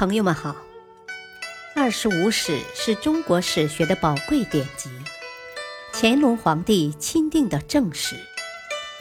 [0.00, 0.52] 朋友们好，
[1.76, 4.88] 《二十五史》是中国史学的宝贵典籍，
[5.92, 8.16] 乾隆皇帝钦定的正史，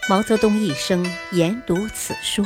[0.09, 2.45] 毛泽东一生研读此书。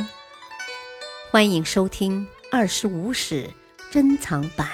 [1.32, 3.50] 欢迎收听《二十五史》
[3.92, 4.70] 珍藏版。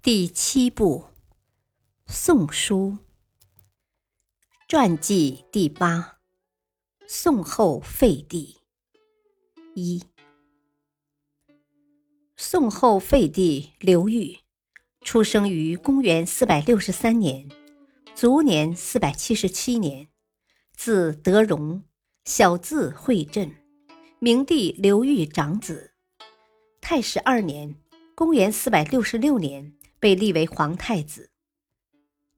[0.00, 1.04] 第七部
[2.10, 2.96] 《宋书》
[4.66, 6.16] 传记第八：
[7.06, 8.56] 宋后废帝。
[9.74, 10.02] 一。
[12.40, 14.38] 宋后废帝刘裕，
[15.00, 17.48] 出生于公元四百六十三年，
[18.14, 20.06] 卒年四百七十七年，
[20.72, 21.82] 字德荣，
[22.24, 23.56] 小字惠镇，
[24.20, 25.94] 明帝刘裕长子。
[26.80, 27.74] 太始二年，
[28.14, 31.32] 公元四百六十六年，被立为皇太子。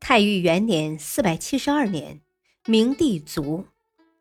[0.01, 2.23] 太裕元年四百七十二年，
[2.65, 3.67] 明帝卒，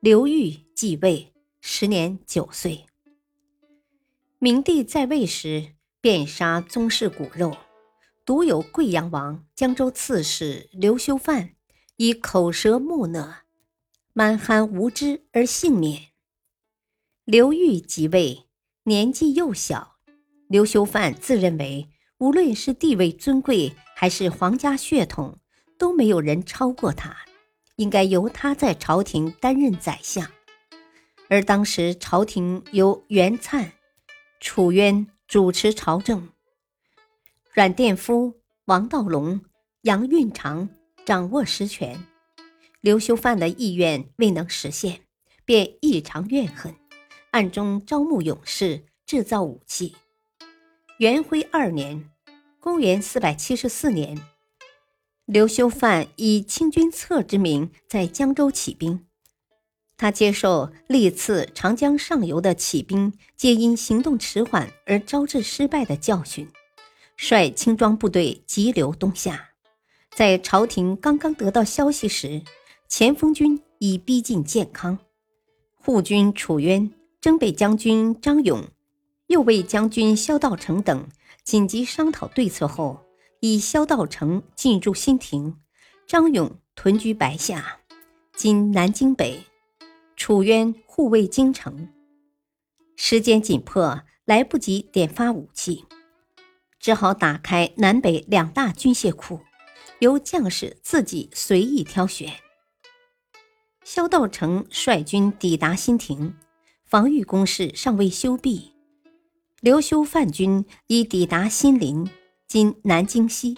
[0.02, 2.89] 刘裕继位，时年九岁。
[4.42, 7.58] 明帝在位时，遍杀宗室骨肉，
[8.26, 11.56] 独有贵阳王、江州刺史刘修范
[11.98, 13.40] 以口舌木讷、
[14.14, 16.04] 蛮憨无知而幸免。
[17.26, 18.46] 刘裕即位，
[18.84, 19.98] 年纪幼小，
[20.48, 25.38] 刘修范自认为，无论是地位尊贵还是皇家血统，
[25.78, 27.14] 都没有人超过他，
[27.76, 30.26] 应该由他在朝廷担任宰相。
[31.28, 33.72] 而当时朝廷由袁粲。
[34.40, 36.30] 楚渊主持朝政，
[37.54, 39.42] 阮殿夫、王道隆、
[39.82, 40.70] 杨运长
[41.06, 42.06] 掌握实权。
[42.80, 45.02] 刘修范的意愿未能实现，
[45.44, 46.74] 便异常怨恨，
[47.32, 49.98] 暗中招募勇士，制造武器。
[51.00, 52.10] 元徽二年
[52.62, 54.22] （公元474年），
[55.28, 59.06] 刘修范以清君侧之名在江州起兵。
[60.00, 66.50] 他接受历次长江上游的起兵皆因行动迟缓而招致失败的教训，
[67.18, 69.50] 率轻装部队急流东下。
[70.16, 72.42] 在朝廷刚刚得到消息时，
[72.88, 74.98] 前锋军已逼近建康，
[75.76, 76.90] 护军楚渊、
[77.20, 78.64] 征北将军张勇、
[79.28, 81.10] 右卫将军萧道成等
[81.44, 83.02] 紧急商讨对策后，
[83.42, 85.58] 以萧道成进驻新亭，
[86.08, 87.80] 张勇屯居白下
[88.38, 89.42] （今南京北）。
[90.20, 91.88] 楚渊护卫京城，
[92.98, 95.86] 时间紧迫，来不及点发武器，
[96.78, 99.40] 只好打开南北两大军械库，
[100.00, 102.34] 由将士自己随意挑选。
[103.86, 106.36] 萧道成率军抵达新亭，
[106.84, 108.74] 防御工事尚未修毕。
[109.62, 112.06] 刘修范军已抵达新林
[112.46, 113.58] （今南京西），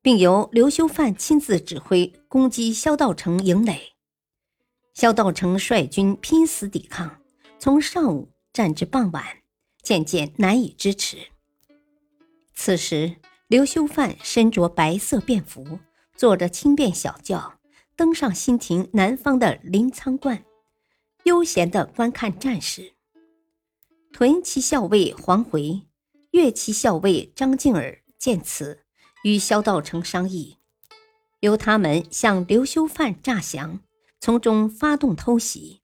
[0.00, 3.93] 并由刘修范亲自指挥攻击萧道成营垒。
[4.94, 7.20] 萧道成率军拼死抵抗，
[7.58, 9.24] 从上午战至傍晚，
[9.82, 11.18] 渐渐难以支持。
[12.54, 13.16] 此时，
[13.48, 15.80] 刘修范身着白色便服，
[16.16, 17.58] 坐着轻便小轿，
[17.96, 20.44] 登上新亭南方的临沧观，
[21.24, 22.92] 悠闲地观看战事。
[24.12, 25.82] 屯骑校尉黄回、
[26.30, 28.84] 乐骑校尉张敬儿见此，
[29.24, 30.58] 与萧道成商议，
[31.40, 33.80] 由他们向刘修范诈降。
[34.24, 35.82] 从中发动偷袭，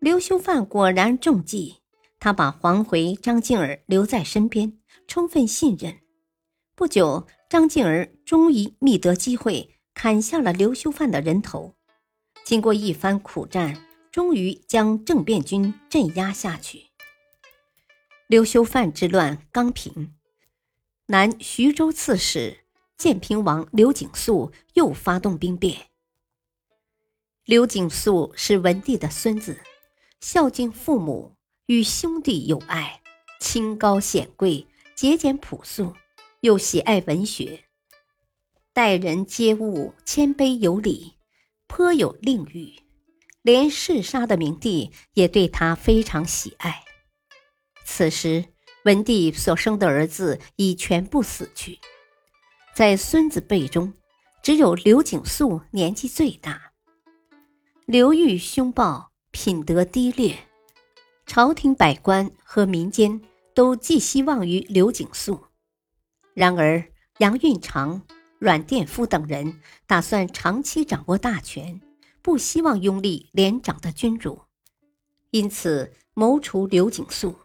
[0.00, 1.76] 刘修范果然中计。
[2.20, 4.78] 他把黄回、张敬儿留在身边，
[5.08, 5.96] 充分信任。
[6.74, 11.74] 不久，张敬儿终于觅得机会，砍下了刘修范的人头。
[12.44, 13.82] 经过一番苦战，
[14.12, 16.88] 终于将政变军镇压下去。
[18.26, 20.12] 刘修范之乱刚平，
[21.06, 22.58] 南徐州刺史
[22.98, 25.86] 建平王刘景素又发动兵变。
[27.46, 29.60] 刘景素是文帝的孙子，
[30.18, 31.36] 孝敬父母，
[31.66, 33.00] 与兄弟友爱，
[33.38, 35.94] 清高显贵，节俭朴素，
[36.40, 37.62] 又喜爱文学，
[38.72, 41.18] 待人接物谦卑有礼，
[41.68, 42.80] 颇有令誉，
[43.42, 46.82] 连嗜杀的明帝也对他非常喜爱。
[47.84, 48.46] 此时，
[48.84, 51.78] 文帝所生的儿子已全部死去，
[52.74, 53.94] 在孙子辈中，
[54.42, 56.65] 只有刘景素年纪最大。
[57.86, 60.36] 刘裕凶暴，品德低劣，
[61.24, 63.20] 朝廷百官和民间
[63.54, 65.44] 都寄希望于刘景素。
[66.34, 66.84] 然而，
[67.18, 68.02] 杨运长、
[68.40, 71.80] 阮殿夫等人打算长期掌握大权，
[72.22, 74.40] 不希望拥立连长的君主，
[75.30, 77.36] 因此谋除刘景素。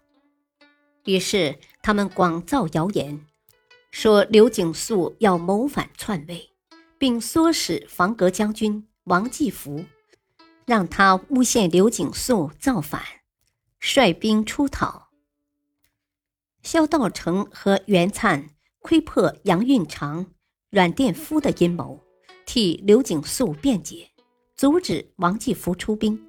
[1.06, 3.28] 于是，他们广造谣言，
[3.92, 6.50] 说刘景素要谋反篡位，
[6.98, 9.86] 并唆使房阁将军王继福。
[10.66, 13.02] 让他诬陷刘景素造反，
[13.80, 15.10] 率兵出讨，
[16.62, 18.50] 萧道成和袁灿
[18.80, 20.28] 窥破杨运长、
[20.70, 22.02] 阮殿夫的阴谋，
[22.46, 24.12] 替刘景素辩解，
[24.56, 26.28] 阻止王继福出兵。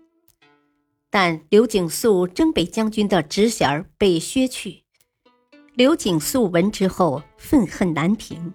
[1.11, 4.85] 但刘景素征北将军的职衔被削去，
[5.75, 8.55] 刘景素闻之后愤恨难平，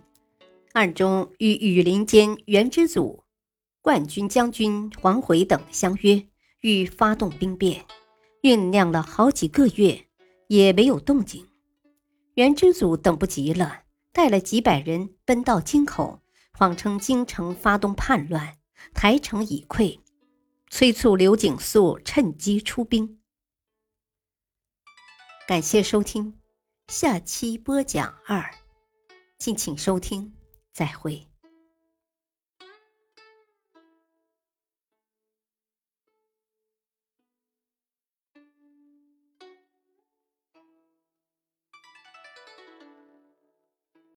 [0.74, 3.24] 暗中与羽林间袁之祖、
[3.88, 6.28] 万军将军黄回等相约，
[6.60, 7.86] 欲发动兵变。
[8.42, 10.08] 酝酿了好几个月，
[10.50, 11.48] 也没有动静。
[12.34, 18.58] 袁知祖等不及了，带了几百人奔到京口，谎称京城发动叛乱，
[18.94, 19.98] 台城已溃，
[20.70, 23.22] 催促刘景素趁机出兵。
[25.48, 26.38] 感谢收听，
[26.90, 28.54] 下期播讲二，
[29.38, 30.34] 敬请收听，
[30.74, 31.26] 再会。